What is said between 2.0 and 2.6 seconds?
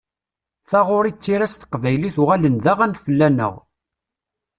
uɣalen